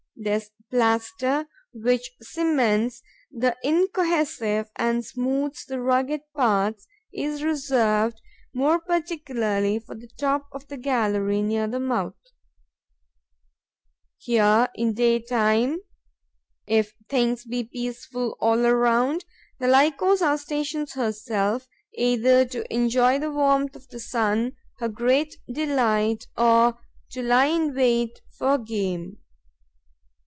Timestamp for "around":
18.63-19.25